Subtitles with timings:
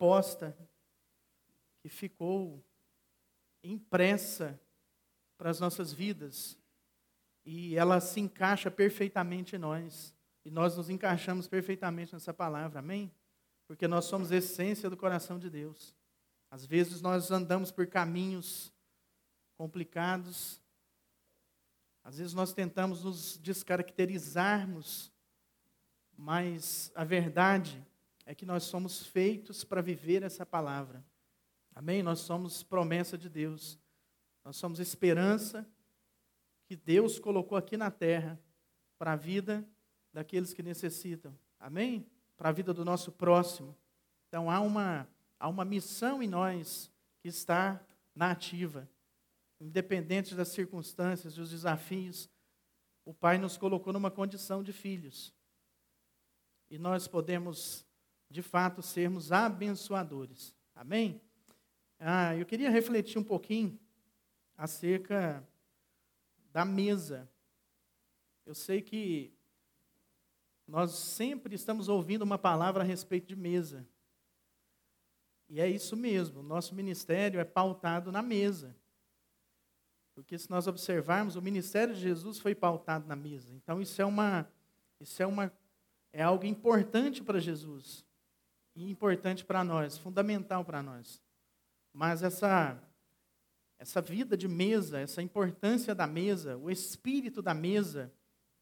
[0.00, 0.56] que está posta,
[1.82, 2.64] que ficou
[3.62, 4.58] impressa
[5.36, 6.58] para as nossas vidas.
[7.44, 10.14] E ela se encaixa perfeitamente em nós.
[10.44, 13.12] E nós nos encaixamos perfeitamente nessa palavra, amém?
[13.66, 15.94] Porque nós somos essência do coração de Deus.
[16.50, 18.72] Às vezes nós andamos por caminhos
[19.56, 20.60] complicados,
[22.02, 25.12] às vezes nós tentamos nos descaracterizarmos,
[26.16, 27.86] mas a verdade
[28.30, 31.04] é que nós somos feitos para viver essa palavra.
[31.74, 32.00] Amém?
[32.00, 33.76] Nós somos promessa de Deus.
[34.44, 35.68] Nós somos esperança
[36.64, 38.40] que Deus colocou aqui na terra
[38.96, 39.68] para a vida
[40.12, 41.36] daqueles que necessitam.
[41.58, 42.06] Amém?
[42.36, 43.76] Para a vida do nosso próximo.
[44.28, 48.88] Então há uma, há uma missão em nós que está na ativa.
[49.60, 52.30] Independente das circunstâncias, dos desafios,
[53.04, 55.34] o Pai nos colocou numa condição de filhos.
[56.70, 57.89] E nós podemos
[58.30, 60.54] de fato, sermos abençoadores.
[60.74, 61.20] Amém?
[61.98, 63.78] Ah, eu queria refletir um pouquinho
[64.56, 65.46] acerca
[66.52, 67.28] da mesa.
[68.46, 69.32] Eu sei que
[70.66, 73.84] nós sempre estamos ouvindo uma palavra a respeito de mesa.
[75.48, 78.76] E é isso mesmo, nosso ministério é pautado na mesa.
[80.14, 83.52] Porque se nós observarmos, o ministério de Jesus foi pautado na mesa.
[83.54, 84.48] Então isso é uma
[85.00, 85.52] isso é uma
[86.12, 88.04] é algo importante para Jesus
[88.88, 91.20] importante para nós, fundamental para nós.
[91.92, 92.80] Mas essa
[93.80, 98.12] essa vida de mesa, essa importância da mesa, o espírito da mesa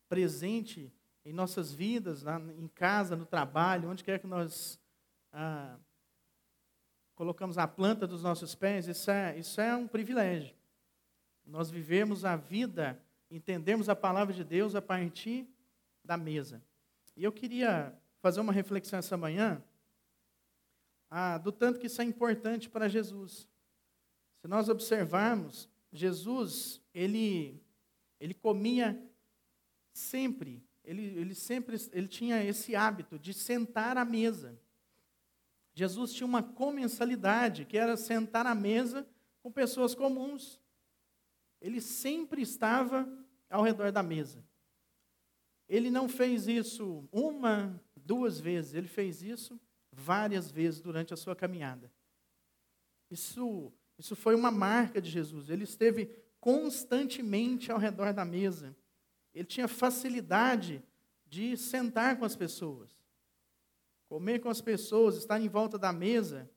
[0.08, 0.92] presente
[1.24, 4.78] em nossas vidas, na, em casa, no trabalho, onde quer que nós
[5.32, 5.76] ah,
[7.16, 10.54] colocamos a planta dos nossos pés, isso é, isso é um privilégio.
[11.44, 12.96] Nós vivemos a vida,
[13.28, 15.48] entendemos a palavra de Deus a partir
[16.04, 16.62] da mesa.
[17.16, 19.60] E eu queria fazer uma reflexão essa manhã
[21.10, 23.48] ah, do tanto que isso é importante para Jesus.
[24.40, 27.62] Se nós observarmos, Jesus, ele,
[28.20, 29.00] ele comia
[29.92, 34.58] sempre, ele, ele sempre ele tinha esse hábito de sentar à mesa.
[35.74, 39.06] Jesus tinha uma comensalidade, que era sentar à mesa
[39.42, 40.60] com pessoas comuns.
[41.60, 43.08] Ele sempre estava
[43.48, 44.44] ao redor da mesa.
[45.68, 49.58] Ele não fez isso uma, duas vezes, ele fez isso
[49.98, 51.90] várias vezes durante a sua caminhada.
[53.10, 55.50] Isso, isso foi uma marca de Jesus.
[55.50, 56.06] Ele esteve
[56.40, 58.76] constantemente ao redor da mesa.
[59.34, 60.82] Ele tinha facilidade
[61.26, 62.96] de sentar com as pessoas.
[64.08, 66.48] Comer com as pessoas, estar em volta da mesa,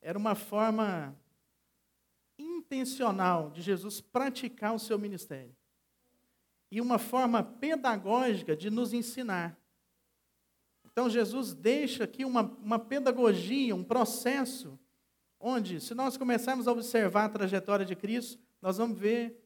[0.00, 1.14] era uma forma
[2.38, 5.54] intencional de Jesus praticar o seu ministério.
[6.70, 9.59] E uma forma pedagógica de nos ensinar.
[11.00, 14.78] Então, Jesus deixa aqui uma, uma pedagogia, um processo,
[15.40, 19.42] onde, se nós começarmos a observar a trajetória de Cristo, nós vamos ver,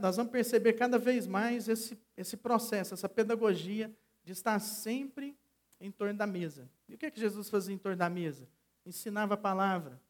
[0.00, 5.36] nós vamos perceber cada vez mais esse, esse processo, essa pedagogia de estar sempre
[5.78, 6.66] em torno da mesa.
[6.88, 8.48] E o que, é que Jesus fazia em torno da mesa?
[8.86, 10.00] Ensinava a palavra,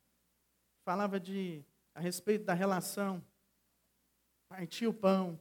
[0.84, 1.64] falava de,
[1.96, 3.20] a respeito da relação,
[4.48, 5.36] partia o pão.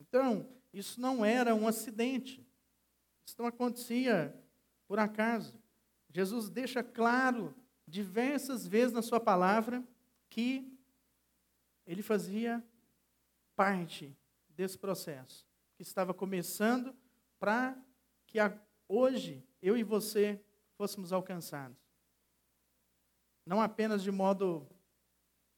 [0.00, 2.44] Então, isso não era um acidente.
[3.24, 4.36] Isso não acontecia
[4.86, 5.60] por acaso.
[6.10, 7.54] Jesus deixa claro
[7.86, 9.82] diversas vezes na sua palavra
[10.28, 10.72] que
[11.86, 12.64] ele fazia
[13.56, 14.16] parte
[14.48, 16.94] desse processo, que estava começando
[17.38, 17.76] para
[18.26, 18.56] que a,
[18.88, 20.40] hoje eu e você
[20.74, 21.76] fôssemos alcançados.
[23.44, 24.68] Não apenas de modo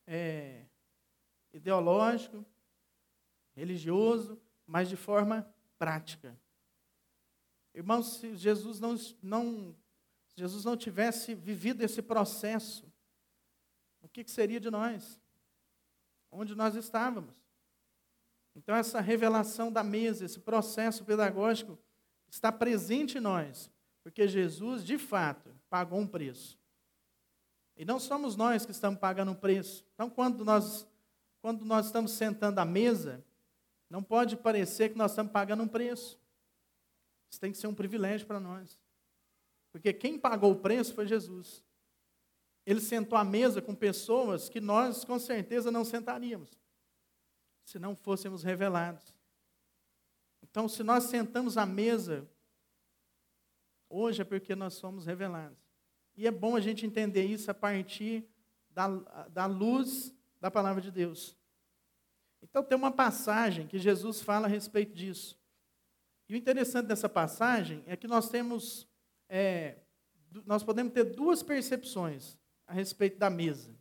[0.07, 0.65] é,
[1.53, 2.45] ideológico,
[3.55, 5.49] religioso, mas de forma
[5.79, 6.37] prática.
[7.75, 9.75] Irmãos, se Jesus não, não,
[10.29, 12.84] se Jesus não tivesse vivido esse processo,
[14.01, 15.21] o que, que seria de nós?
[16.31, 17.34] Onde nós estávamos?
[18.54, 21.77] Então, essa revelação da mesa, esse processo pedagógico,
[22.28, 23.71] está presente em nós,
[24.03, 26.57] porque Jesus, de fato, pagou um preço.
[27.77, 29.84] E não somos nós que estamos pagando um preço.
[29.95, 30.87] Então, quando nós,
[31.41, 33.25] quando nós estamos sentando à mesa,
[33.91, 36.19] não pode parecer que nós estamos pagando um preço.
[37.34, 38.78] Isso tem que ser um privilégio para nós.
[39.72, 41.65] Porque quem pagou o preço foi Jesus.
[42.65, 46.57] Ele sentou à mesa com pessoas que nós, com certeza, não sentaríamos,
[47.65, 49.13] se não fôssemos revelados.
[50.45, 52.25] Então, se nós sentamos à mesa,
[53.89, 55.59] hoje é porque nós somos revelados.
[56.16, 58.25] E é bom a gente entender isso a partir
[58.71, 58.86] da,
[59.27, 61.36] da luz da palavra de Deus.
[62.41, 65.36] Então, tem uma passagem que Jesus fala a respeito disso.
[66.28, 68.88] E o interessante dessa passagem é que nós temos
[69.28, 69.78] é,
[70.44, 72.36] nós podemos ter duas percepções
[72.66, 73.74] a respeito da mesa.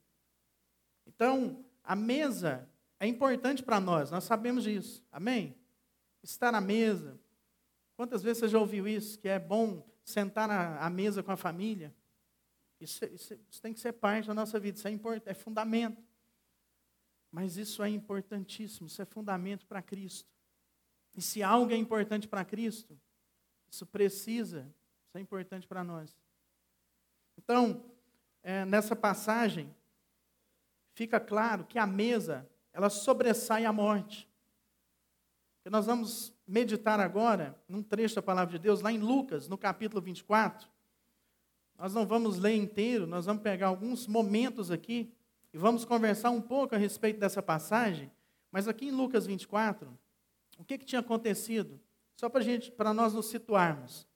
[1.05, 2.69] Então, a mesa
[2.99, 5.05] é importante para nós, nós sabemos disso.
[5.11, 5.57] Amém?
[6.21, 7.19] Estar na mesa.
[7.95, 9.19] Quantas vezes você já ouviu isso?
[9.19, 11.93] Que é bom sentar na, à mesa com a família?
[12.79, 16.03] Isso, isso, isso, tem que ser parte da nossa vida, isso é, importante, é fundamento.
[17.31, 20.32] Mas isso é importantíssimo, isso é fundamento para Cristo.
[21.15, 22.99] E se algo é importante para Cristo,
[23.69, 24.67] isso precisa,
[25.07, 26.15] isso é importante para nós.
[27.37, 27.83] Então,
[28.41, 29.73] é, nessa passagem,
[30.93, 34.29] fica claro que a mesa, ela sobressai a morte.
[35.65, 39.57] E nós vamos meditar agora num trecho da palavra de Deus, lá em Lucas, no
[39.57, 40.67] capítulo 24.
[41.77, 45.13] Nós não vamos ler inteiro, nós vamos pegar alguns momentos aqui
[45.53, 48.11] e vamos conversar um pouco a respeito dessa passagem.
[48.51, 49.97] Mas aqui em Lucas 24,
[50.63, 51.77] o que, que tinha acontecido?
[52.15, 54.07] Só para gente, para nós nos situarmos.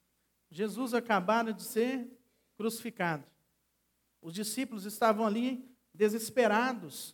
[0.49, 2.09] Jesus acabara de ser
[2.55, 3.25] crucificado.
[4.21, 7.13] Os discípulos estavam ali desesperados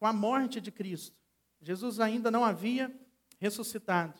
[0.00, 1.16] com a morte de Cristo.
[1.60, 2.92] Jesus ainda não havia
[3.38, 4.18] ressuscitado.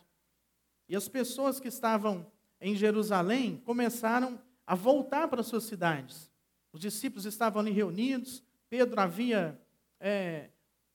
[0.88, 2.30] E as pessoas que estavam
[2.60, 6.30] em Jerusalém começaram a voltar para suas cidades.
[6.72, 9.60] Os discípulos estavam ali reunidos, Pedro havia
[9.98, 10.50] é,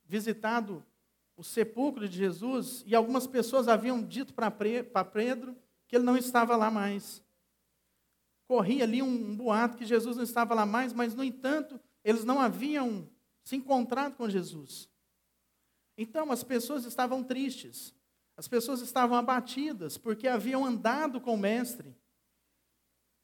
[0.05, 0.85] visitado
[1.37, 5.55] o sepulcro de Jesus e algumas pessoas haviam dito para Pedro
[5.87, 7.23] que ele não estava lá mais.
[8.47, 12.41] Corria ali um, boato que Jesus não estava lá mais, mas, no entanto, eles não
[12.41, 13.07] haviam
[13.43, 14.89] se encontrado com Jesus.
[15.95, 17.93] Então, as pessoas estavam tristes,
[18.35, 21.95] as pessoas estavam abatidas, porque haviam andado com o Mestre.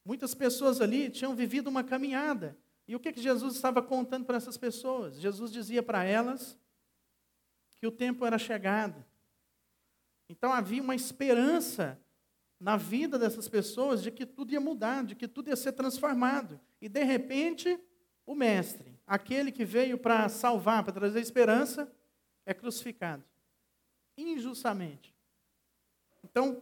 [0.06, 2.58] Muitas pessoas ali tinham vivido uma caminhada.
[2.88, 5.20] E o que, que Jesus estava contando para essas pessoas?
[5.20, 6.58] Jesus dizia para elas
[7.84, 9.04] que o tempo era chegado.
[10.30, 12.00] Então havia uma esperança
[12.58, 16.58] na vida dessas pessoas de que tudo ia mudar, de que tudo ia ser transformado.
[16.80, 17.78] E de repente,
[18.26, 21.92] o mestre, aquele que veio para salvar, para trazer esperança,
[22.46, 23.26] é crucificado.
[24.18, 25.14] Injustamente.
[26.24, 26.62] Então,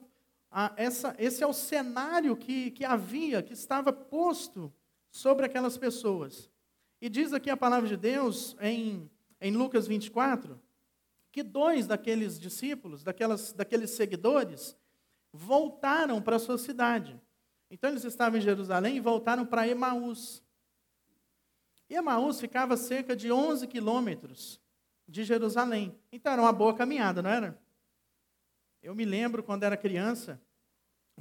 [0.50, 4.74] a, essa, esse é o cenário que, que havia, que estava posto
[5.12, 6.50] sobre aquelas pessoas.
[7.00, 9.08] E diz aqui a palavra de Deus em,
[9.40, 10.60] em Lucas 24,
[11.32, 14.76] que dois daqueles discípulos, daquelas, daqueles seguidores,
[15.32, 17.20] voltaram para a sua cidade.
[17.70, 20.44] Então eles estavam em Jerusalém e voltaram para Emaús.
[21.90, 24.60] Emaús ficava cerca de 11 quilômetros
[25.08, 25.98] de Jerusalém.
[26.12, 27.58] Então era uma boa caminhada, não era?
[28.82, 30.42] Eu me lembro quando era criança,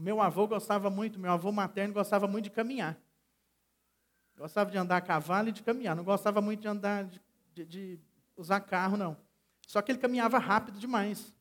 [0.00, 2.98] meu avô gostava muito, meu avô materno gostava muito de caminhar.
[4.36, 5.94] Gostava de andar a cavalo e de caminhar.
[5.94, 7.20] Não gostava muito de andar, de,
[7.52, 8.00] de, de
[8.34, 9.16] usar carro, não.
[9.70, 11.32] Só que ele caminhava rápido demais.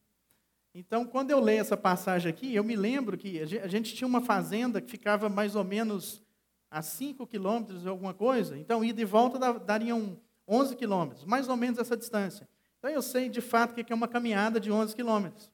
[0.71, 4.21] Então, quando eu leio essa passagem aqui, eu me lembro que a gente tinha uma
[4.21, 6.21] fazenda que ficava mais ou menos
[6.69, 8.55] a 5 quilômetros ou alguma coisa.
[8.55, 12.47] Então, ida e volta dariam 11 quilômetros, mais ou menos essa distância.
[12.77, 15.49] Então, eu sei de fato que é uma caminhada de 11 quilômetros.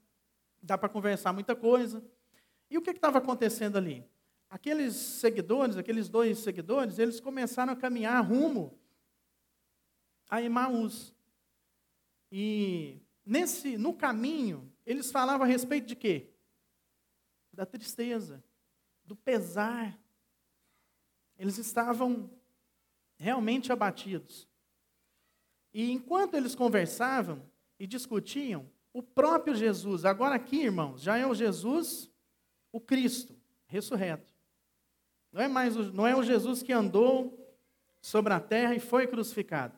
[0.62, 2.04] Dá para conversar muita coisa.
[2.70, 4.06] E o que estava acontecendo ali?
[4.50, 8.78] Aqueles seguidores, aqueles dois seguidores, eles começaram a caminhar rumo
[10.30, 11.15] a Emaús.
[12.32, 16.30] E nesse, no caminho, eles falavam a respeito de quê?
[17.52, 18.44] Da tristeza,
[19.04, 19.98] do pesar.
[21.38, 22.30] Eles estavam
[23.18, 24.48] realmente abatidos.
[25.74, 27.42] E enquanto eles conversavam
[27.78, 32.10] e discutiam, o próprio Jesus, agora aqui, irmãos, já é o Jesus,
[32.72, 34.34] o Cristo, ressurreto.
[35.34, 37.38] Não é mais o, não é o Jesus que andou
[38.00, 39.78] sobre a terra e foi crucificado.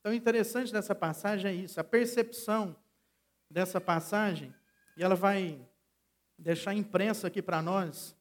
[0.00, 2.76] Então, interessante dessa passagem é isso, a percepção
[3.50, 4.54] dessa passagem,
[4.96, 5.58] e ela vai
[6.38, 8.16] deixar impressa aqui para nós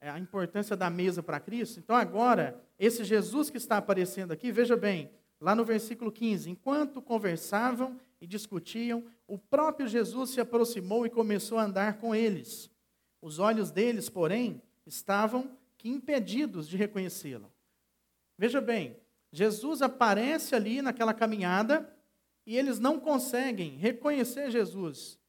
[0.00, 1.78] é, a importância da mesa para Cristo.
[1.78, 5.10] Então, agora, esse Jesus que está aparecendo aqui, veja bem,
[5.40, 11.58] lá no versículo 15: enquanto conversavam e discutiam, o próprio Jesus se aproximou e começou
[11.58, 12.70] a andar com eles.
[13.20, 17.52] Os olhos deles, porém, estavam impedidos de reconhecê-lo.
[18.36, 18.96] Veja bem,
[19.36, 21.94] Jesus aparece ali naquela caminhada
[22.46, 25.20] e eles não conseguem reconhecer Jesus.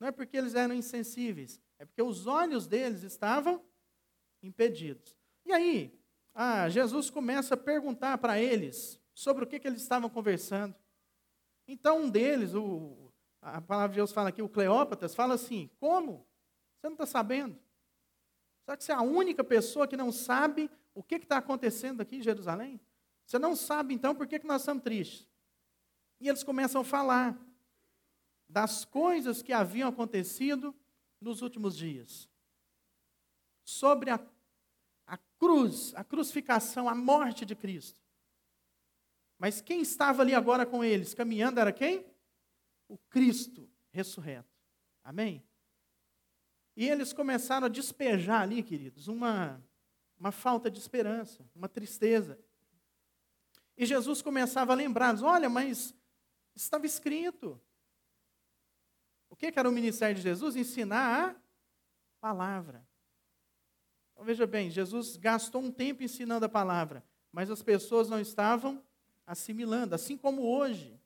[0.00, 3.64] Não é porque eles eram insensíveis, é porque os olhos deles estavam
[4.42, 5.16] impedidos.
[5.46, 5.96] E aí,
[6.34, 10.74] ah, Jesus começa a perguntar para eles sobre o que, que eles estavam conversando.
[11.68, 16.26] Então, um deles, o, a palavra de Deus fala aqui, o Cleópatas, fala assim: Como?
[16.80, 17.56] Você não está sabendo?
[18.64, 22.16] Será que você é a única pessoa que não sabe o que está acontecendo aqui
[22.16, 22.80] em Jerusalém?
[23.24, 25.26] Você não sabe, então, por que, que nós estamos tristes?
[26.20, 27.38] E eles começam a falar
[28.48, 30.74] das coisas que haviam acontecido
[31.20, 32.28] nos últimos dias.
[33.64, 34.20] Sobre a,
[35.06, 38.00] a cruz, a crucificação, a morte de Cristo.
[39.38, 42.06] Mas quem estava ali agora com eles, caminhando, era quem?
[42.88, 44.54] O Cristo ressurreto.
[45.02, 45.42] Amém?
[46.76, 49.62] E eles começaram a despejar ali, queridos, uma,
[50.18, 52.38] uma falta de esperança, uma tristeza.
[53.76, 55.94] E Jesus começava a lembrar: olha, mas
[56.54, 57.60] estava escrito.
[59.28, 60.54] O que era o ministério de Jesus?
[60.54, 61.36] Ensinar a
[62.20, 62.86] palavra.
[64.12, 68.82] Então, veja bem, Jesus gastou um tempo ensinando a palavra, mas as pessoas não estavam
[69.26, 71.00] assimilando, assim como hoje.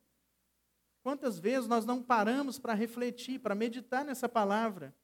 [1.02, 4.94] Quantas vezes nós não paramos para refletir, para meditar nessa palavra?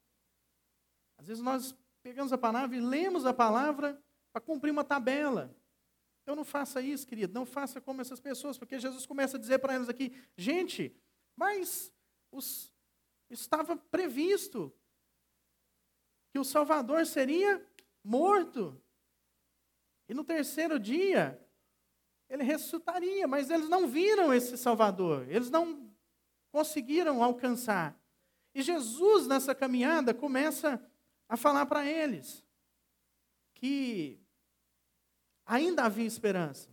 [1.16, 3.98] Às vezes nós pegamos a palavra e lemos a palavra
[4.32, 5.56] para cumprir uma tabela.
[6.24, 9.58] Então não faça isso, querido, não faça como essas pessoas, porque Jesus começa a dizer
[9.58, 10.96] para elas aqui: gente,
[11.36, 11.92] mas
[12.32, 12.72] os,
[13.28, 14.72] estava previsto
[16.30, 17.62] que o Salvador seria
[18.02, 18.80] morto.
[20.08, 21.38] E no terceiro dia,
[22.28, 25.94] ele ressuscitaria, mas eles não viram esse Salvador, eles não
[26.50, 28.00] conseguiram alcançar.
[28.54, 30.82] E Jesus, nessa caminhada, começa
[31.28, 32.42] a falar para eles
[33.54, 34.23] que
[35.44, 36.68] ainda havia esperança.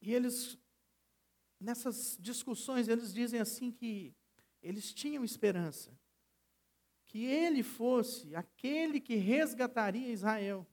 [0.00, 0.58] E eles,
[1.60, 4.14] nessas discussões, eles dizem assim que
[4.62, 5.96] eles tinham esperança.
[7.06, 10.66] Que ele fosse aquele que resgataria Israel.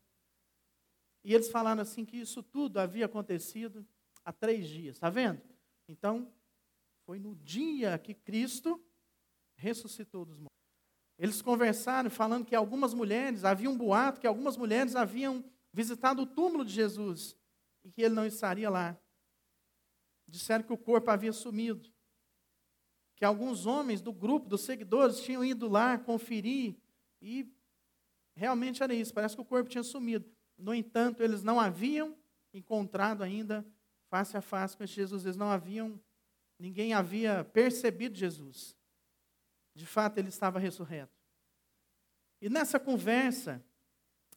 [1.23, 3.85] E eles falaram assim que isso tudo havia acontecido
[4.25, 4.97] há três dias.
[4.97, 5.41] Está vendo?
[5.87, 6.31] Então,
[7.05, 8.83] foi no dia que Cristo
[9.55, 10.53] ressuscitou dos mortos.
[11.17, 16.27] Eles conversaram falando que algumas mulheres, havia um boato que algumas mulheres haviam visitado o
[16.27, 17.35] túmulo de Jesus
[17.83, 18.97] e que ele não estaria lá.
[20.27, 21.91] Disseram que o corpo havia sumido.
[23.15, 26.77] Que alguns homens do grupo, dos seguidores, tinham ido lá conferir
[27.21, 27.51] e
[28.35, 30.29] realmente era isso, parece que o corpo tinha sumido.
[30.57, 32.17] No entanto, eles não haviam
[32.53, 33.65] encontrado ainda
[34.09, 35.99] face a face com Jesus, eles não haviam,
[36.59, 38.75] ninguém havia percebido Jesus.
[39.75, 41.17] De fato, ele estava ressurreto.
[42.39, 43.63] E nessa conversa,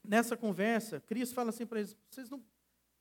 [0.07, 2.43] nessa conversa, Cristo fala assim para eles: vocês não,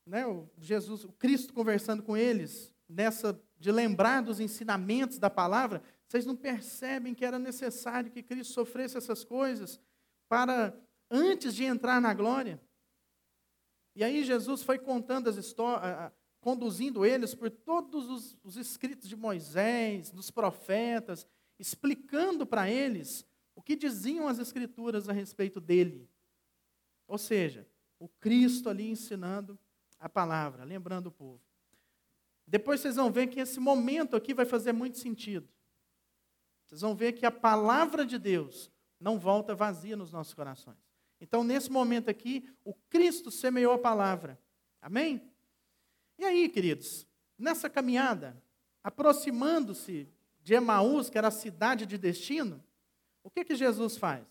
[0.05, 5.81] né, o Jesus, o Cristo conversando com eles, nessa de lembrar dos ensinamentos da palavra,
[6.07, 9.79] vocês não percebem que era necessário que Cristo sofresse essas coisas
[10.27, 10.75] para
[11.09, 12.61] antes de entrar na glória?
[13.95, 19.15] E aí Jesus foi contando as histórias, conduzindo eles por todos os, os escritos de
[19.15, 21.25] Moisés, dos profetas,
[21.57, 26.09] explicando para eles o que diziam as escrituras a respeito dele.
[27.07, 27.67] Ou seja,
[27.99, 29.57] o Cristo ali ensinando
[29.99, 31.41] a palavra, lembrando o povo.
[32.47, 35.47] Depois vocês vão ver que esse momento aqui vai fazer muito sentido.
[36.65, 40.77] Vocês vão ver que a palavra de Deus não volta vazia nos nossos corações.
[41.19, 44.39] Então, nesse momento aqui, o Cristo semeou a palavra.
[44.81, 45.31] Amém?
[46.17, 47.07] E aí, queridos,
[47.37, 48.41] nessa caminhada,
[48.83, 50.07] aproximando-se
[50.41, 52.63] de Emaús, que era a cidade de destino,
[53.23, 54.25] o que, que Jesus faz?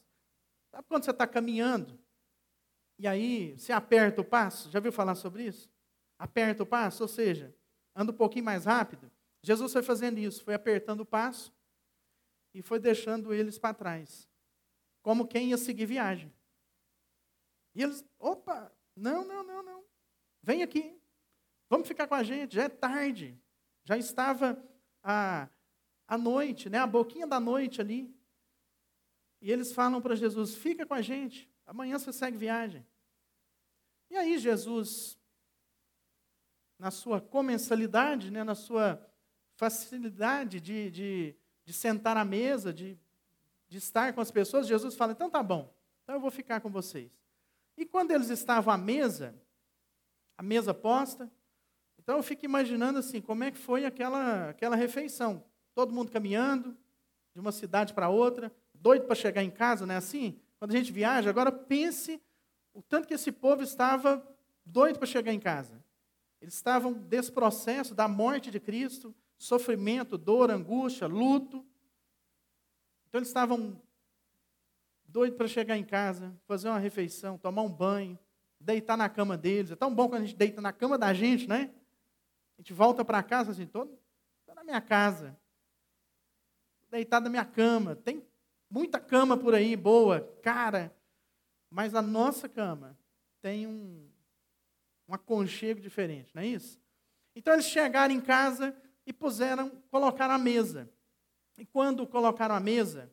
[0.71, 1.99] Sabe quando você está caminhando
[2.99, 4.71] e aí você aperta o passo?
[4.71, 5.71] Já viu falar sobre isso?
[6.19, 7.55] Aperta o passo, ou seja,
[7.95, 9.11] anda um pouquinho mais rápido.
[9.43, 11.53] Jesus foi fazendo isso, foi apertando o passo
[12.55, 14.29] e foi deixando eles para trás,
[15.03, 16.33] como quem ia seguir viagem.
[17.75, 19.85] E eles, opa, não, não, não, não.
[20.43, 20.99] Vem aqui.
[21.69, 23.37] Vamos ficar com a gente, já é tarde.
[23.85, 24.63] Já estava
[25.03, 25.49] a,
[26.07, 26.79] a noite, né?
[26.79, 28.15] A boquinha da noite ali.
[29.41, 32.87] E eles falam para Jesus: fica com a gente, amanhã você segue viagem.
[34.11, 35.19] E aí Jesus,
[36.79, 39.05] na sua comensalidade, né, na sua
[39.57, 42.99] facilidade de, de, de sentar à mesa, de,
[43.69, 46.71] de estar com as pessoas, Jesus fala: então tá bom, então eu vou ficar com
[46.71, 47.11] vocês.
[47.77, 49.35] E quando eles estavam à mesa,
[50.39, 51.31] a mesa posta,
[51.99, 55.45] então eu fico imaginando assim, como é que foi aquela, aquela refeição.
[55.75, 56.77] Todo mundo caminhando,
[57.33, 60.41] de uma cidade para outra, doido para chegar em casa, não é assim?
[60.65, 62.19] Quando a gente viaja, agora pense
[62.73, 64.27] o tanto que esse povo estava
[64.65, 65.85] doido para chegar em casa.
[66.41, 71.59] Eles estavam desse processo da morte de Cristo, sofrimento, dor, angústia, luto.
[73.07, 73.79] Então eles estavam
[75.07, 78.19] doido para chegar em casa, fazer uma refeição, tomar um banho,
[78.59, 79.71] deitar na cama deles.
[79.71, 81.75] É tão bom quando a gente deita na cama da gente, né?
[82.57, 84.01] A gente volta para casa assim, estou
[84.55, 85.37] na minha casa,
[86.91, 87.95] deitado na minha cama.
[87.95, 88.25] Tem
[88.75, 90.93] muita cama por aí, boa, cara,
[91.71, 92.99] mas a nossa cama
[93.41, 94.11] tem um,
[95.07, 96.83] um aconchego diferente, não é isso?
[97.37, 98.77] Então eles chegaram em casa
[99.07, 100.91] e puseram, colocaram a mesa.
[101.57, 103.09] E quando colocaram a mesa,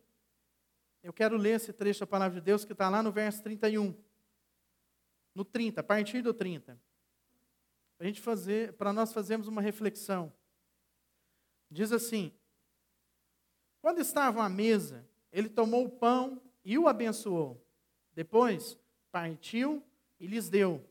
[1.03, 3.95] eu quero ler esse trecho da palavra de Deus que está lá no verso 31.
[5.35, 6.81] no 30, a partir do 30.
[7.99, 10.33] Para gente fazer, para nós fazermos uma reflexão.
[11.69, 12.33] Diz assim:
[13.79, 17.63] Quando estavam à mesa, ele tomou o pão e o abençoou.
[18.13, 18.77] Depois,
[19.11, 19.81] partiu
[20.19, 20.83] e lhes deu.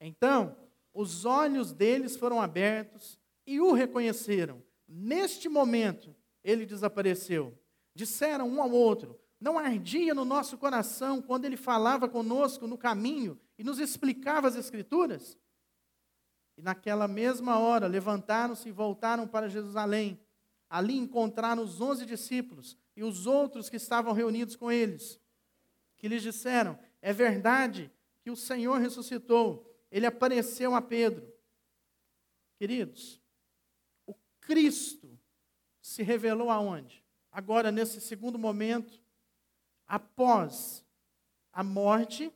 [0.00, 0.56] Então,
[0.92, 4.62] os olhos deles foram abertos e o reconheceram.
[4.88, 7.56] Neste momento, ele desapareceu.
[7.94, 13.38] Disseram um ao outro: Não ardia no nosso coração quando ele falava conosco no caminho
[13.58, 15.38] e nos explicava as Escrituras?
[16.56, 20.18] E naquela mesma hora levantaram-se e voltaram para Jerusalém.
[20.68, 25.20] Ali encontraram os onze discípulos e os outros que estavam reunidos com eles,
[25.96, 29.70] que lhes disseram: É verdade que o Senhor ressuscitou.
[29.90, 31.30] Ele apareceu a Pedro.
[32.56, 33.20] Queridos,
[34.06, 35.16] o Cristo
[35.80, 37.04] se revelou aonde?
[37.30, 39.00] Agora, nesse segundo momento,
[39.86, 40.84] após
[41.52, 42.32] a morte,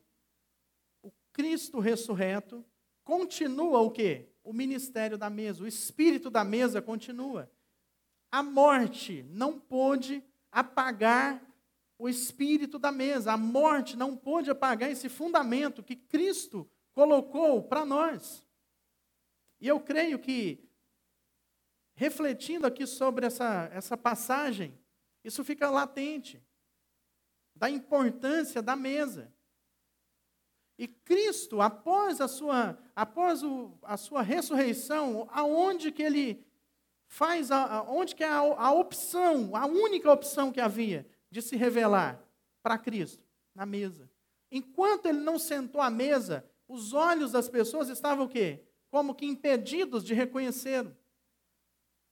[1.03, 2.65] o Cristo ressurreto
[3.03, 4.29] continua o quê?
[4.45, 7.51] O ministério da mesa, o espírito da mesa continua.
[8.31, 11.43] A morte não pôde apagar
[11.99, 13.33] o espírito da mesa.
[13.33, 18.45] A morte não pôde apagar esse fundamento que Cristo colocou para nós.
[19.61, 20.67] E eu creio que,
[21.95, 24.79] refletindo aqui sobre essa, essa passagem,
[25.23, 26.43] isso fica latente
[27.55, 29.33] da importância da mesa.
[30.79, 36.43] E Cristo, após a sua, após o, a sua ressurreição, aonde que ele
[37.11, 41.57] faz, a, onde que é a, a opção, a única opção que havia de se
[41.57, 42.25] revelar
[42.63, 43.23] para Cristo?
[43.53, 44.09] Na mesa.
[44.51, 48.65] Enquanto ele não sentou à mesa, os olhos das pessoas estavam o quê?
[48.89, 50.97] Como que impedidos de reconhecê-lo.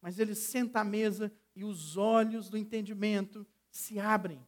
[0.02, 4.44] Mas ele senta à mesa e os olhos do entendimento se abrem.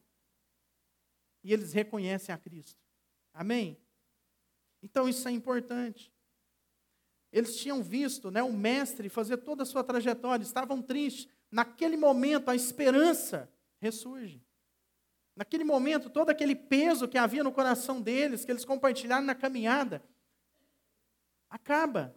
[1.45, 2.79] E eles reconhecem a Cristo.
[3.33, 3.81] Amém?
[4.83, 6.13] Então isso é importante.
[7.33, 11.29] Eles tinham visto né, o mestre fazer toda a sua trajetória, estavam tristes.
[11.51, 13.49] Naquele momento, a esperança
[13.81, 14.43] ressurge.
[15.37, 20.03] Naquele momento, todo aquele peso que havia no coração deles, que eles compartilharam na caminhada,
[21.49, 22.15] acaba.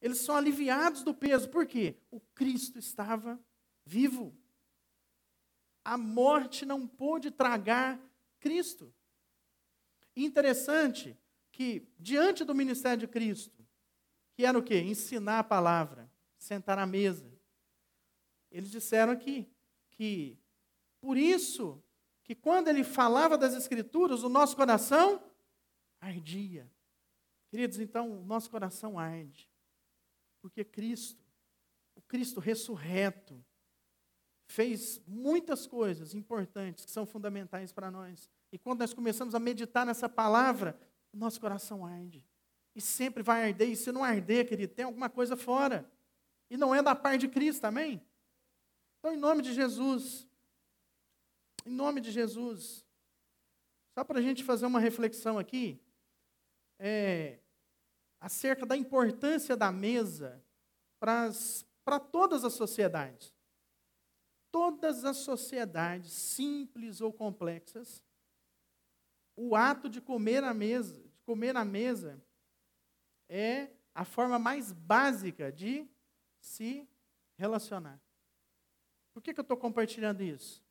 [0.00, 1.48] Eles são aliviados do peso.
[1.48, 1.96] Por quê?
[2.10, 3.40] O Cristo estava
[3.84, 4.36] vivo.
[5.84, 8.00] A morte não pôde tragar
[8.38, 8.94] Cristo.
[10.16, 11.18] interessante
[11.50, 13.63] que, diante do ministério de Cristo,
[14.34, 14.80] que era o quê?
[14.80, 17.32] Ensinar a palavra, sentar à mesa.
[18.50, 19.48] Eles disseram aqui
[19.90, 20.38] que,
[21.00, 21.82] por isso,
[22.24, 25.22] que quando ele falava das Escrituras, o nosso coração
[26.00, 26.70] ardia.
[27.48, 29.48] Queridos, então, o nosso coração arde.
[30.40, 31.24] Porque Cristo,
[31.94, 33.44] o Cristo ressurreto,
[34.46, 38.30] fez muitas coisas importantes que são fundamentais para nós.
[38.52, 40.78] E quando nós começamos a meditar nessa palavra,
[41.12, 42.24] o nosso coração arde.
[42.74, 43.68] E sempre vai arder.
[43.68, 45.88] E se não arder, querido, tem alguma coisa fora.
[46.50, 48.04] E não é da parte de Cristo, amém?
[48.98, 50.26] Então, em nome de Jesus,
[51.64, 52.84] em nome de Jesus,
[53.94, 55.80] só para a gente fazer uma reflexão aqui,
[56.78, 57.38] é,
[58.20, 60.42] acerca da importância da mesa
[60.98, 63.32] para todas as sociedades.
[64.50, 68.02] Todas as sociedades, simples ou complexas,
[69.36, 72.23] o ato de comer à mesa, de comer na mesa,
[73.28, 75.88] é a forma mais básica de
[76.40, 76.88] se
[77.36, 78.00] relacionar.
[79.12, 80.62] Por que, que eu estou compartilhando isso?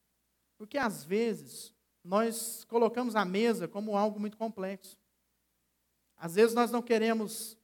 [0.58, 4.98] Porque às vezes nós colocamos a mesa como algo muito complexo.
[6.18, 7.58] Às vezes nós não queremos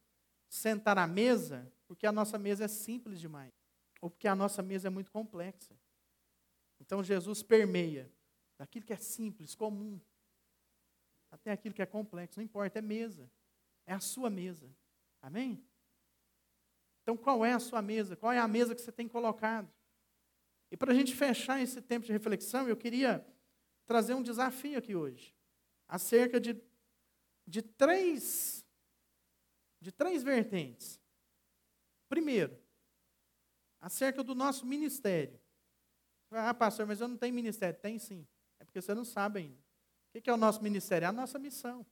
[0.48, 3.52] sentar à mesa porque a nossa mesa é simples demais,
[4.00, 5.76] ou porque a nossa mesa é muito complexa.
[6.80, 8.12] Então Jesus permeia
[8.58, 10.00] daquilo que é simples, comum,
[11.32, 13.30] até aquilo que é complexo, não importa, é mesa.
[13.90, 14.70] É a sua mesa.
[15.20, 15.66] Amém?
[17.02, 18.16] Então, qual é a sua mesa?
[18.16, 19.68] Qual é a mesa que você tem colocado?
[20.72, 23.26] E para a gente fechar esse tempo de reflexão, eu queria
[23.88, 25.36] trazer um desafio aqui hoje,
[25.88, 26.56] acerca de,
[27.48, 28.64] de três
[29.82, 31.00] de três vertentes.
[32.08, 32.56] Primeiro,
[33.82, 35.42] acerca do nosso ministério.
[36.30, 37.80] Ah, pastor, mas eu não tenho ministério.
[37.80, 38.28] Tem sim.
[38.60, 39.64] É porque você não sabe ainda.
[40.14, 41.06] O que é o nosso ministério?
[41.06, 41.84] É a nossa missão.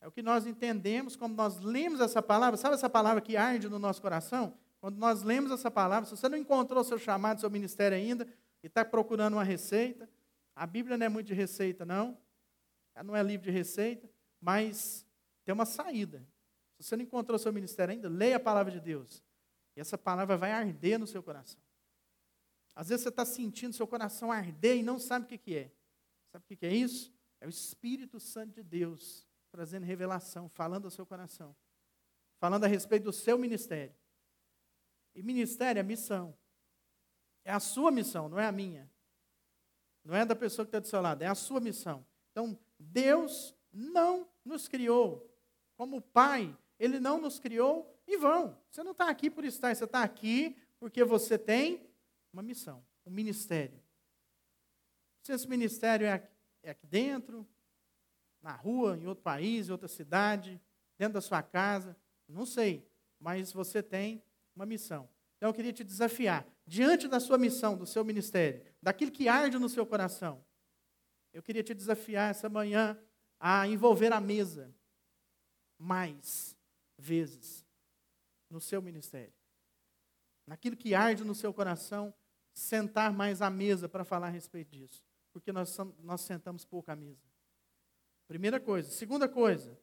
[0.00, 2.56] É o que nós entendemos quando nós lemos essa palavra.
[2.56, 4.56] Sabe essa palavra que arde no nosso coração?
[4.80, 8.26] Quando nós lemos essa palavra, se você não encontrou seu chamado, seu ministério ainda,
[8.62, 10.08] e está procurando uma receita,
[10.56, 12.16] a Bíblia não é muito de receita, não.
[12.94, 14.08] Ela não é livro de receita,
[14.40, 15.06] mas
[15.44, 16.26] tem uma saída.
[16.76, 19.22] Se você não encontrou seu ministério ainda, leia a palavra de Deus.
[19.76, 21.60] E essa palavra vai arder no seu coração.
[22.74, 25.70] Às vezes você está sentindo seu coração arder e não sabe o que é.
[26.32, 27.12] Sabe o que é isso?
[27.38, 31.54] É o Espírito Santo de Deus trazendo revelação, falando ao seu coração,
[32.38, 33.94] falando a respeito do seu ministério.
[35.14, 36.36] E ministério é missão.
[37.44, 38.90] É a sua missão, não é a minha.
[40.04, 42.06] Não é da pessoa que está do seu lado, é a sua missão.
[42.30, 45.28] Então, Deus não nos criou
[45.76, 48.56] como Pai, Ele não nos criou em vão.
[48.70, 51.86] Você não está aqui por estar, você está aqui porque você tem
[52.32, 53.80] uma missão, um ministério.
[55.22, 56.32] Se esse ministério é aqui,
[56.62, 57.46] é aqui dentro,
[58.42, 60.60] na rua, em outro país, em outra cidade,
[60.98, 61.96] dentro da sua casa,
[62.28, 64.22] não sei, mas você tem
[64.54, 65.08] uma missão.
[65.36, 69.58] Então eu queria te desafiar, diante da sua missão, do seu ministério, daquilo que arde
[69.58, 70.44] no seu coração,
[71.32, 72.98] eu queria te desafiar essa manhã
[73.38, 74.74] a envolver a mesa
[75.78, 76.56] mais
[76.98, 77.64] vezes
[78.50, 79.32] no seu ministério.
[80.46, 82.12] Naquilo que arde no seu coração,
[82.52, 85.04] sentar mais à mesa para falar a respeito disso.
[85.32, 87.29] Porque nós, nós sentamos pouco à mesa.
[88.30, 88.88] Primeira coisa.
[88.88, 89.76] Segunda coisa,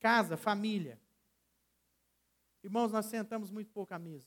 [0.00, 1.00] casa, família.
[2.64, 4.26] Irmãos, nós sentamos muito pouco à mesa.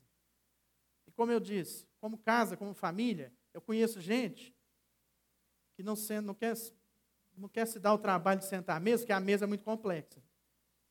[1.05, 4.55] E como eu disse, como casa, como família, eu conheço gente
[5.75, 6.53] que não, não, quer,
[7.35, 9.65] não quer se dar o trabalho de sentar à mesa, porque a mesa é muito
[9.65, 10.23] complexa.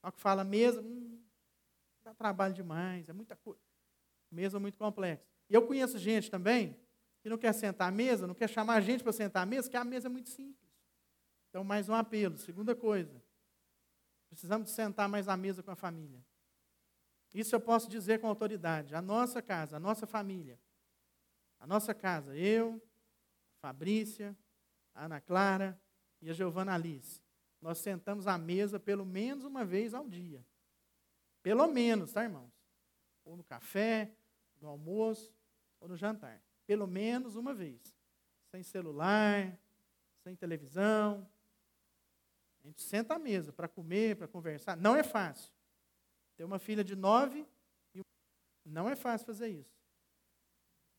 [0.03, 1.23] Só que fala mesa, hum,
[2.05, 3.62] dá trabalho demais, é muita coisa.
[4.31, 5.25] Mesa muito complexa.
[5.49, 6.77] E eu conheço gente também
[7.23, 9.62] que não quer sentar à mesa, não quer chamar a gente para sentar à mesa,
[9.62, 10.62] porque a mesa é muito simples.
[11.53, 12.38] Então, mais um apelo.
[12.38, 13.23] Segunda coisa,
[14.31, 16.25] precisamos sentar mais à mesa com a família.
[17.35, 18.95] Isso eu posso dizer com autoridade.
[18.95, 20.59] A nossa casa, a nossa família,
[21.61, 22.83] a nossa casa, eu,
[23.61, 24.35] Fabrícia,
[24.95, 25.79] a Ana Clara
[26.23, 27.21] e a Giovana Alice,
[27.61, 30.43] nós sentamos à mesa pelo menos uma vez ao dia.
[31.43, 32.51] Pelo menos, tá, irmãos?
[33.27, 34.11] Ou no café,
[34.59, 35.31] no almoço,
[35.79, 36.43] ou no jantar.
[36.67, 37.95] Pelo menos uma vez.
[38.51, 39.55] Sem celular,
[40.23, 41.29] sem televisão.
[42.62, 44.77] A gente senta à mesa para comer, para conversar.
[44.77, 45.53] Não é fácil.
[46.37, 47.46] Ter uma filha de nove
[48.64, 49.77] e não é fácil fazer isso.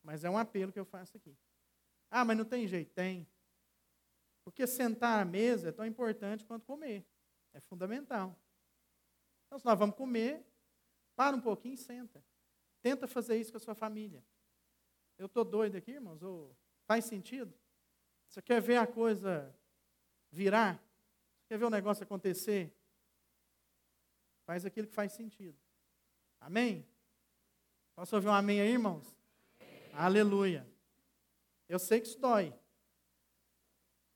[0.02, 1.36] Mas é um apelo que eu faço aqui.
[2.10, 2.92] Ah, mas não tem jeito.
[2.92, 3.26] Tem.
[4.44, 7.06] Porque sentar à mesa é tão importante quanto comer.
[7.54, 8.38] É fundamental.
[9.46, 10.44] Então, se nós vamos comer,
[11.16, 12.22] para um pouquinho e senta.
[12.82, 14.22] Tenta fazer isso com a sua família.
[15.16, 16.22] Eu estou doido aqui, irmãos?
[16.22, 16.54] Ou
[16.86, 17.54] faz sentido?
[18.28, 19.56] Você quer ver a coisa
[20.30, 20.83] virar?
[21.54, 22.76] Quer ver o negócio acontecer?
[24.44, 25.56] Faz aquilo que faz sentido.
[26.40, 26.84] Amém?
[27.94, 29.16] Posso ouvir um amém aí, irmãos?
[29.60, 29.90] Amém.
[29.92, 30.68] Aleluia.
[31.68, 32.52] Eu sei que isso dói.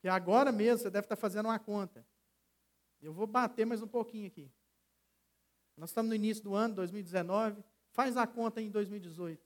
[0.01, 2.05] Que agora mesmo você deve estar fazendo uma conta.
[3.01, 4.51] Eu vou bater mais um pouquinho aqui.
[5.77, 7.63] Nós estamos no início do ano, 2019.
[7.91, 9.41] Faz a conta em 2018.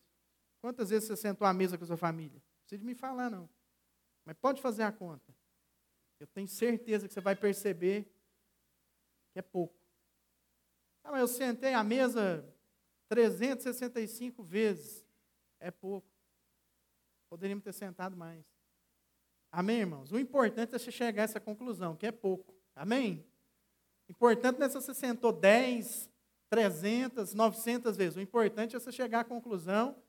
[0.63, 2.39] Quantas vezes você sentou à mesa com a sua família?
[2.39, 3.51] Não precisa de me falar, não.
[4.25, 5.31] Mas pode fazer a conta.
[6.23, 8.05] Eu tenho certeza que você vai perceber
[9.33, 9.75] que é pouco.
[11.03, 12.49] Ah, mas eu sentei à mesa
[13.09, 15.05] 365 vezes.
[15.59, 16.09] É pouco.
[17.29, 18.45] Poderíamos ter sentado mais.
[19.51, 20.13] Amém, irmãos?
[20.13, 22.55] O importante é você chegar a essa conclusão, que é pouco.
[22.77, 23.27] Amém?
[24.09, 26.09] Importante não é se você sentou 10,
[26.49, 28.17] 300, 900 vezes.
[28.17, 30.01] O importante é você chegar à conclusão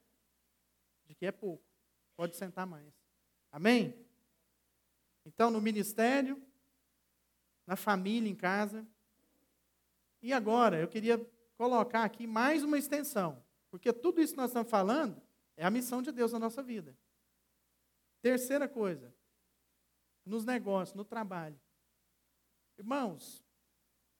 [1.05, 1.65] de que é pouco.
[2.15, 2.93] Pode sentar mais.
[3.51, 4.02] Amém?
[5.25, 6.41] Então, no ministério,
[7.65, 8.85] na família, em casa.
[10.21, 11.17] E agora, eu queria
[11.55, 13.43] colocar aqui mais uma extensão.
[13.69, 15.21] Porque tudo isso que nós estamos falando
[15.57, 16.97] é a missão de Deus na nossa vida.
[18.21, 19.13] Terceira coisa,
[20.25, 21.59] nos negócios, no trabalho.
[22.77, 23.43] Irmãos,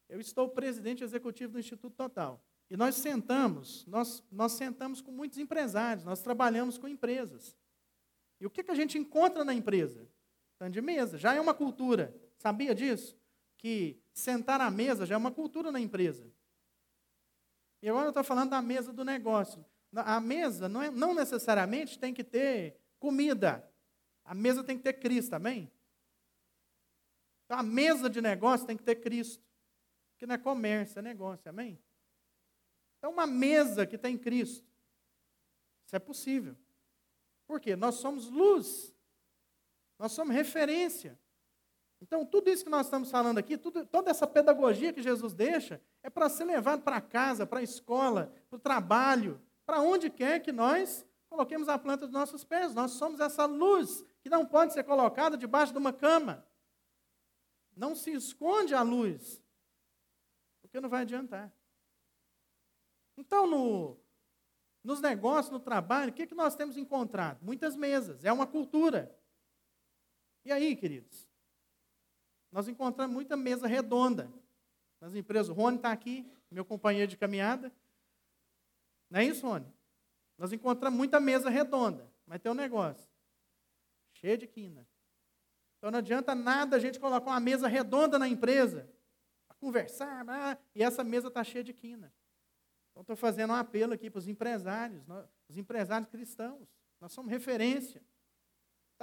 [0.09, 2.43] eu estou presidente executivo do Instituto Total.
[2.69, 7.55] E nós sentamos, nós, nós sentamos com muitos empresários, nós trabalhamos com empresas.
[8.39, 10.09] E o que, que a gente encontra na empresa?
[10.69, 12.15] De mesa, já é uma cultura.
[12.37, 13.17] Sabia disso?
[13.57, 16.31] Que sentar à mesa já é uma cultura na empresa.
[17.81, 19.65] E agora eu estou falando da mesa do negócio.
[19.95, 23.69] A mesa não, é, não necessariamente tem que ter comida.
[24.23, 25.69] A mesa tem que ter Cristo, amém?
[27.45, 29.43] Então, a mesa de negócio tem que ter Cristo.
[30.11, 31.77] Porque não é comércio, é negócio, amém?
[32.97, 34.65] Então, uma mesa que tem Cristo.
[35.85, 36.55] Isso é possível.
[37.45, 37.75] Por quê?
[37.75, 38.92] Nós somos luz.
[39.97, 41.19] Nós somos referência.
[42.01, 45.81] Então, tudo isso que nós estamos falando aqui, tudo, toda essa pedagogia que Jesus deixa,
[46.01, 50.41] é para ser levado para casa, para a escola, para o trabalho, para onde quer
[50.41, 52.73] que nós coloquemos a planta dos nossos pés.
[52.73, 56.45] Nós somos essa luz que não pode ser colocada debaixo de uma cama.
[57.75, 59.41] Não se esconde a luz,
[60.61, 61.51] porque não vai adiantar.
[63.17, 63.97] Então, no,
[64.83, 67.39] nos negócios, no trabalho, o que, que nós temos encontrado?
[67.41, 69.15] Muitas mesas, é uma cultura.
[70.45, 71.27] E aí, queridos?
[72.51, 74.31] Nós encontramos muita mesa redonda.
[75.03, 75.49] nas empresas.
[75.49, 77.73] O Rony está aqui, meu companheiro de caminhada.
[79.09, 79.71] Não é isso, Rony?
[80.37, 83.05] Nós encontramos muita mesa redonda, mas tem um negócio.
[84.13, 84.87] Cheia de quina.
[85.77, 88.89] Então não adianta nada a gente colocar uma mesa redonda na empresa,
[89.45, 92.13] para conversar, e essa mesa está cheia de quina.
[92.91, 95.03] Então estou fazendo um apelo aqui para os empresários,
[95.49, 96.67] os empresários cristãos.
[97.01, 98.01] Nós somos referência.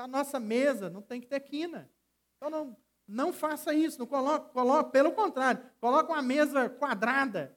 [0.00, 1.90] A nossa mesa não tem que ter quina.
[2.36, 7.56] Então não, não faça isso, não coloque, coloque, pelo contrário, coloque uma mesa quadrada,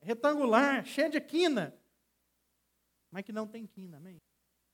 [0.00, 1.74] retangular, cheia de quina,
[3.10, 4.20] mas que não tem quina, amém?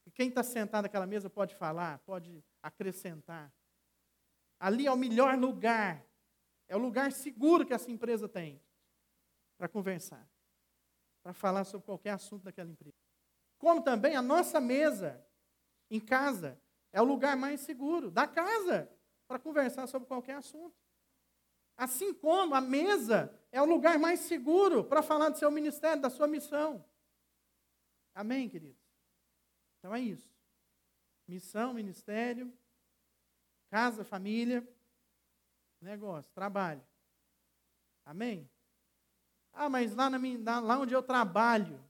[0.04, 3.52] E quem está sentado naquela mesa pode falar, pode acrescentar.
[4.60, 6.04] Ali é o melhor lugar.
[6.68, 8.60] É o lugar seguro que essa empresa tem
[9.56, 10.28] para conversar,
[11.22, 12.96] para falar sobre qualquer assunto daquela empresa.
[13.58, 15.24] Como também a nossa mesa
[15.90, 16.60] em casa
[16.92, 18.90] é o lugar mais seguro da casa
[19.26, 20.76] para conversar sobre qualquer assunto.
[21.76, 26.08] Assim como a mesa é o lugar mais seguro para falar do seu ministério, da
[26.08, 26.84] sua missão.
[28.14, 28.82] Amém, queridos?
[29.78, 30.34] Então é isso.
[31.28, 32.52] Missão, ministério,
[33.70, 34.66] Casa, família,
[35.80, 36.82] negócio, trabalho.
[38.04, 38.48] Amém?
[39.52, 41.82] Ah, mas lá, na minha, lá onde eu trabalho,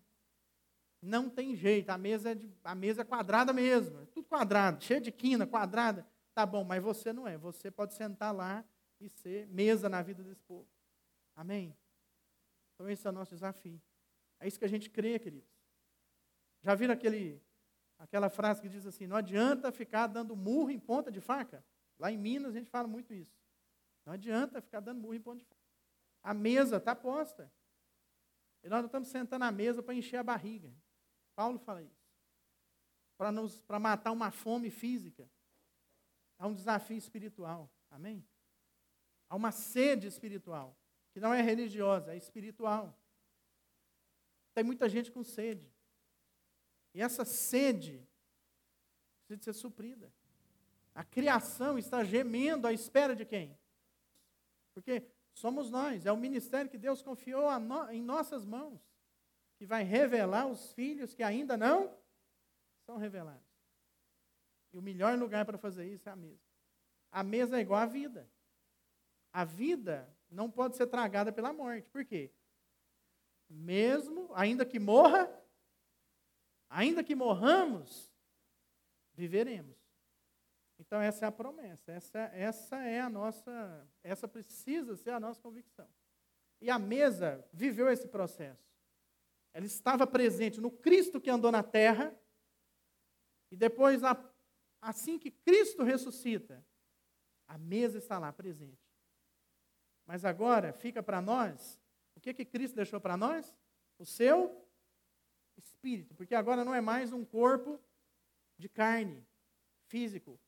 [1.06, 4.82] não tem jeito, a mesa, é de, a mesa é quadrada mesmo, é tudo quadrado,
[4.82, 6.06] cheio de quina, quadrada.
[6.34, 8.64] Tá bom, mas você não é, você pode sentar lá
[9.00, 10.68] e ser mesa na vida desse povo.
[11.34, 11.76] Amém?
[12.74, 13.80] Então esse é o nosso desafio.
[14.40, 15.48] É isso que a gente crê, queridos.
[16.62, 17.40] Já viram aquele
[17.98, 21.64] Aquela frase que diz assim: não adianta ficar dando murro em ponta de faca.
[21.98, 23.34] Lá em Minas a gente fala muito isso.
[24.04, 25.60] Não adianta ficar dando murro em ponta de faca.
[26.22, 27.50] A mesa está posta.
[28.62, 30.72] E nós não estamos sentando à mesa para encher a barriga.
[31.36, 32.06] Paulo fala isso.
[33.16, 35.30] Para, nos, para matar uma fome física.
[36.38, 37.70] Há um desafio espiritual.
[37.90, 38.26] Amém?
[39.28, 40.76] Há uma sede espiritual.
[41.12, 42.98] Que não é religiosa, é espiritual.
[44.54, 45.70] Tem muita gente com sede.
[46.94, 48.06] E essa sede
[49.26, 50.12] precisa ser suprida.
[50.94, 53.58] A criação está gemendo à espera de quem?
[54.72, 55.02] Porque
[55.34, 58.80] somos nós, é o ministério que Deus confiou no, em nossas mãos,
[59.56, 61.96] que vai revelar os filhos que ainda não
[62.84, 63.42] são revelados.
[64.72, 66.44] E o melhor lugar para fazer isso é a mesa.
[67.10, 68.28] A mesa é igual à vida.
[69.32, 71.88] A vida não pode ser tragada pela morte.
[71.88, 72.30] Por quê?
[73.48, 75.30] Mesmo, ainda que morra,
[76.68, 78.10] Ainda que morramos,
[79.14, 79.76] viveremos.
[80.78, 85.40] Então essa é a promessa, essa, essa é a nossa, essa precisa ser a nossa
[85.40, 85.88] convicção.
[86.60, 88.65] E a mesa viveu esse processo.
[89.56, 92.14] Ela estava presente no Cristo que andou na terra,
[93.50, 94.02] e depois,
[94.82, 96.62] assim que Cristo ressuscita,
[97.48, 98.86] a mesa está lá presente.
[100.04, 101.80] Mas agora fica para nós,
[102.14, 103.56] o que, que Cristo deixou para nós?
[103.98, 104.62] O seu
[105.56, 107.80] espírito, porque agora não é mais um corpo
[108.58, 109.26] de carne,
[109.86, 110.38] físico,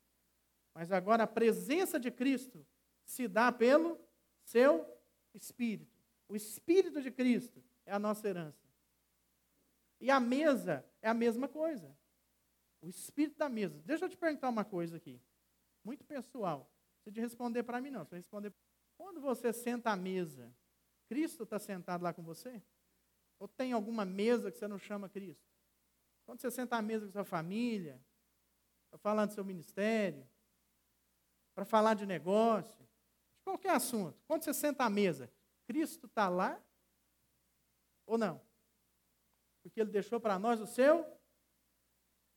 [0.74, 2.62] mas agora a presença de Cristo
[3.06, 3.98] se dá pelo
[4.44, 4.86] seu
[5.32, 5.96] espírito.
[6.28, 8.67] O espírito de Cristo é a nossa herança.
[10.00, 11.96] E a mesa é a mesma coisa.
[12.80, 13.80] O espírito da mesa.
[13.84, 15.20] Deixa eu te perguntar uma coisa aqui,
[15.84, 16.70] muito pessoal.
[17.02, 18.04] Precisa de responder para mim, não.
[18.04, 18.52] Você responder.
[18.96, 20.52] Quando você senta à mesa,
[21.08, 22.62] Cristo está sentado lá com você?
[23.38, 25.48] Ou tem alguma mesa que você não chama Cristo?
[26.26, 28.00] Quando você senta à mesa com sua família,
[28.90, 30.28] para falar do seu ministério,
[31.54, 35.30] para falar de negócio, de qualquer assunto, quando você senta à mesa,
[35.66, 36.62] Cristo está lá
[38.06, 38.40] ou não?
[39.62, 41.06] Porque Ele deixou para nós o seu.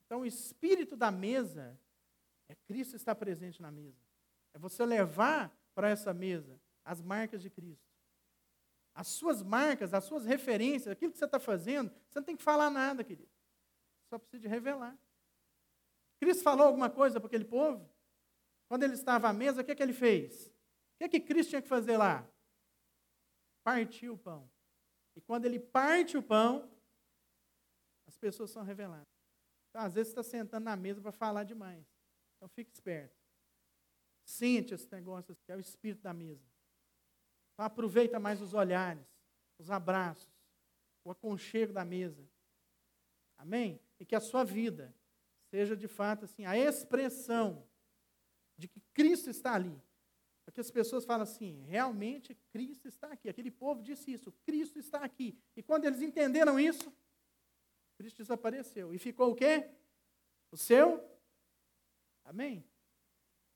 [0.06, 1.80] Então, o espírito da mesa
[2.50, 4.02] é Cristo estar presente na mesa.
[4.54, 7.92] É você levar para essa mesa as marcas de Cristo
[8.94, 12.44] as suas marcas, as suas referências, aquilo que você está fazendo, você não tem que
[12.44, 13.30] falar nada, querido.
[14.10, 14.98] Só precisa de revelar.
[16.20, 17.90] Cristo falou alguma coisa para aquele povo?
[18.68, 20.48] Quando ele estava à mesa, o que, é que ele fez?
[20.48, 20.52] O
[20.98, 22.28] que, é que Cristo tinha que fazer lá?
[23.64, 24.50] Partiu o pão.
[25.16, 26.70] E quando ele parte o pão,
[28.22, 29.08] pessoas são reveladas.
[29.70, 31.86] Então, às vezes, está sentando na mesa para falar demais.
[32.38, 33.20] Então, fique esperto.
[34.24, 36.52] Sente esse negócio, que é o espírito da mesa.
[37.54, 39.06] Então aproveita mais os olhares,
[39.60, 40.34] os abraços,
[41.04, 42.28] o aconchego da mesa.
[43.38, 43.80] Amém?
[44.00, 44.96] E que a sua vida
[45.50, 47.68] seja de fato assim, a expressão
[48.58, 49.80] de que Cristo está ali.
[50.44, 53.30] Para que as pessoas falam assim, realmente Cristo está aqui.
[53.30, 55.38] Aquele povo disse isso, Cristo está aqui.
[55.56, 56.92] E quando eles entenderam isso,
[58.02, 58.92] Cristo desapareceu.
[58.94, 59.70] E ficou o quê?
[60.52, 61.08] O seu?
[62.26, 62.66] Amém?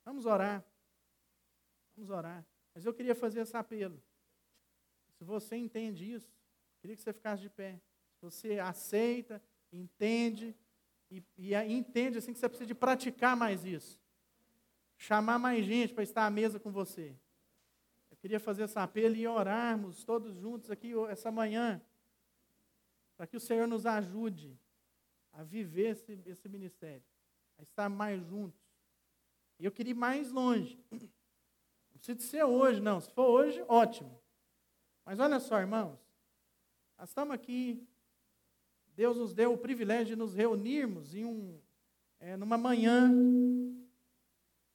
[0.04, 0.64] Vamos orar.
[1.96, 2.46] Vamos orar.
[2.72, 4.00] Mas eu queria fazer esse apelo.
[5.18, 6.30] Se você entende isso,
[6.80, 7.80] queria que você ficasse de pé.
[8.14, 10.54] Se você aceita, entende,
[11.10, 14.00] e, e entende assim que você precisa de praticar mais isso.
[14.96, 17.16] Chamar mais gente para estar à mesa com você.
[18.08, 21.82] Eu queria fazer esse apelo e orarmos todos juntos aqui essa manhã,
[23.16, 24.58] para que o Senhor nos ajude
[25.32, 27.04] a viver esse, esse ministério,
[27.58, 28.60] a estar mais juntos.
[29.58, 30.78] E eu queria ir mais longe.
[30.90, 33.00] Não precisa ser hoje, não.
[33.00, 34.20] Se for hoje, ótimo.
[35.02, 35.98] Mas olha só, irmãos.
[36.98, 37.88] Nós estamos aqui.
[38.88, 41.58] Deus nos deu o privilégio de nos reunirmos em um,
[42.20, 43.10] é, numa manhã.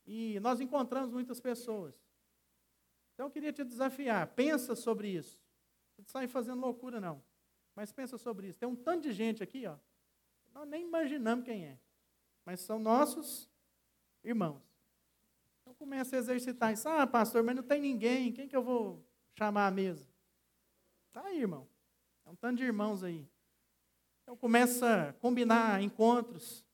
[0.04, 1.93] E nós encontramos muitas pessoas.
[3.13, 4.25] Então eu queria te desafiar.
[4.34, 5.39] Pensa sobre isso.
[5.95, 7.23] Não sai fazendo loucura, não.
[7.75, 8.60] Mas pensa sobre isso.
[8.60, 9.77] Tem um tanto de gente aqui, ó.
[10.53, 11.79] Nós nem imaginamos quem é.
[12.45, 13.49] Mas são nossos
[14.23, 14.62] irmãos.
[15.62, 16.88] Então começa a exercitar isso.
[16.89, 18.31] Ah, pastor, mas não tem ninguém.
[18.31, 19.05] Quem que eu vou
[19.38, 20.07] chamar à mesa?
[21.12, 21.67] Tá aí, irmão.
[22.25, 23.27] É um tanto de irmãos aí.
[24.23, 26.65] Então começa a combinar encontros.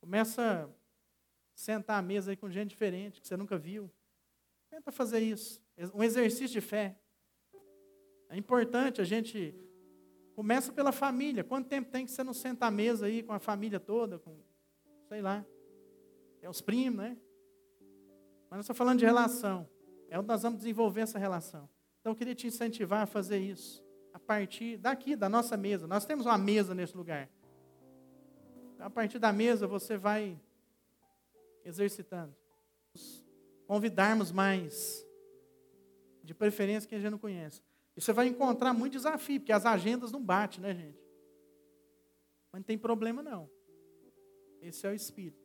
[0.00, 0.68] Começa a
[1.54, 3.90] sentar à mesa aí com gente diferente, que você nunca viu.
[4.68, 5.62] Tenta fazer isso.
[5.94, 6.98] Um exercício de fé.
[8.28, 9.54] É importante a gente.
[10.34, 11.44] Começa pela família.
[11.44, 14.18] Quanto tempo tem que você não senta à mesa aí com a família toda?
[14.18, 14.36] Com,
[15.08, 15.44] sei lá.
[16.42, 17.16] É os primos, né?
[18.50, 19.68] Mas nós estamos falando de relação.
[20.10, 21.68] É onde nós vamos desenvolver essa relação.
[22.00, 23.84] Então eu queria te incentivar a fazer isso.
[24.12, 25.86] A partir daqui, da nossa mesa.
[25.86, 27.28] Nós temos uma mesa nesse lugar.
[28.74, 30.38] Então, a partir da mesa você vai
[31.64, 32.34] exercitando.
[33.66, 35.04] Convidarmos mais.
[36.22, 37.62] De preferência quem gente não conhece.
[37.96, 40.98] E você vai encontrar muito desafio, porque as agendas não batem, né, gente?
[42.50, 43.48] Mas não tem problema não.
[44.60, 45.42] Esse é o Espírito.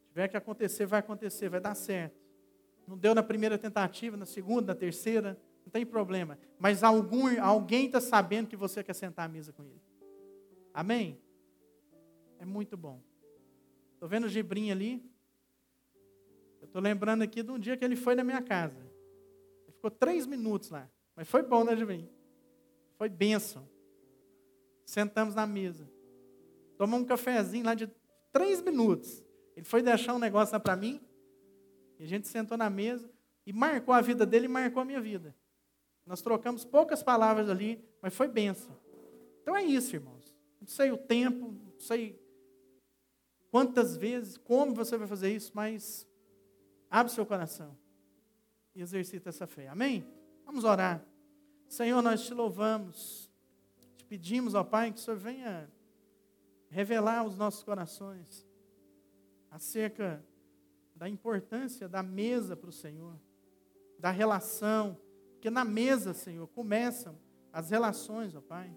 [0.00, 2.18] Se tiver que acontecer, vai acontecer, vai dar certo.
[2.86, 6.38] Não deu na primeira tentativa, na segunda, na terceira, não tem problema.
[6.58, 9.82] Mas algum, alguém está sabendo que você quer sentar à mesa com ele.
[10.72, 11.20] Amém?
[12.38, 13.02] É muito bom.
[13.92, 15.04] Estou vendo o Gibrim ali.
[16.60, 18.78] Eu estou lembrando aqui de um dia que ele foi na minha casa.
[19.64, 20.88] Ele ficou três minutos lá.
[21.18, 22.08] Mas foi bom, né, Gibrim?
[22.96, 23.68] Foi bênção.
[24.84, 25.90] Sentamos na mesa.
[26.76, 27.90] Tomamos um cafezinho lá de
[28.30, 29.20] três minutos.
[29.56, 31.00] Ele foi deixar um negócio lá para mim.
[31.98, 33.10] E a gente sentou na mesa
[33.44, 35.34] e marcou a vida dele e marcou a minha vida.
[36.06, 38.78] Nós trocamos poucas palavras ali, mas foi benção.
[39.42, 40.32] Então é isso, irmãos.
[40.60, 42.16] Não sei o tempo, não sei
[43.50, 46.06] quantas vezes, como você vai fazer isso, mas
[46.88, 47.76] abre seu coração
[48.72, 49.66] e exercita essa fé.
[49.66, 50.06] Amém?
[50.46, 51.07] Vamos orar.
[51.68, 53.30] Senhor, nós te louvamos.
[53.96, 55.70] Te pedimos, ó Pai, que o Senhor venha
[56.70, 58.46] revelar os nossos corações
[59.50, 60.24] acerca
[60.94, 63.14] da importância da mesa para o Senhor,
[63.98, 64.98] da relação,
[65.32, 67.18] porque na mesa, Senhor, começam
[67.52, 68.76] as relações, ó Pai.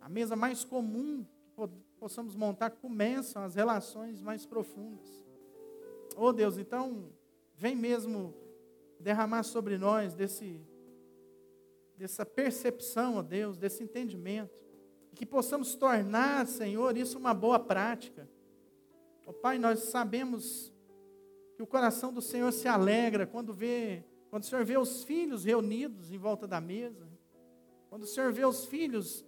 [0.00, 1.68] A mesa mais comum que
[1.98, 5.24] possamos montar começam as relações mais profundas.
[6.16, 7.12] Oh Deus, então
[7.56, 8.34] vem mesmo
[9.00, 10.60] derramar sobre nós desse
[12.04, 14.54] dessa percepção, ó Deus, desse entendimento,
[15.14, 18.28] que possamos tornar, Senhor, isso uma boa prática.
[19.24, 20.70] Oh, Pai, nós sabemos
[21.56, 25.44] que o coração do Senhor se alegra quando vê, quando o Senhor vê os filhos
[25.44, 27.08] reunidos em volta da mesa,
[27.88, 29.24] quando o Senhor vê os filhos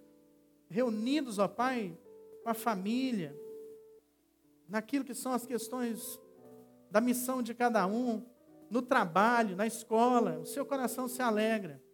[0.69, 1.97] reunidos, ó Pai,
[2.43, 3.35] com a família,
[4.69, 6.19] naquilo que são as questões
[6.91, 8.23] da missão de cada um,
[8.69, 11.86] no trabalho, na escola, o seu coração se alegra.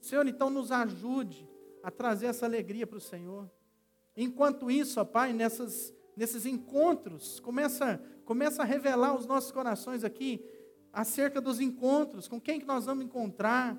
[0.00, 1.48] Senhor, então nos ajude
[1.82, 3.50] a trazer essa alegria para o Senhor.
[4.16, 10.42] Enquanto isso, ó Pai, nessas nesses encontros, começa, começa a revelar os nossos corações aqui
[10.90, 13.76] acerca dos encontros, com quem que nós vamos encontrar,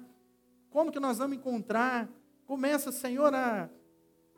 [0.70, 2.08] como que nós vamos encontrar.
[2.46, 3.68] Começa, Senhor, a,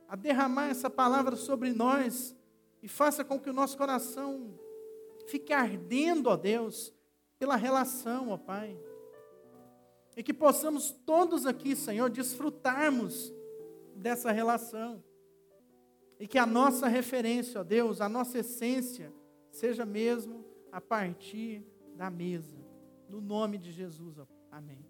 [0.07, 2.33] a derramar essa palavra sobre nós
[2.81, 4.57] e faça com que o nosso coração
[5.27, 6.93] fique ardendo, ó Deus,
[7.37, 8.77] pela relação, ó Pai.
[10.19, 13.33] E que possamos todos aqui, Senhor, desfrutarmos
[13.95, 15.01] dessa relação.
[16.19, 19.13] E que a nossa referência, ó Deus, a nossa essência,
[19.49, 20.43] seja mesmo
[20.73, 21.65] a partir
[21.95, 22.57] da mesa.
[23.07, 24.27] No nome de Jesus, ó.
[24.51, 24.88] amém.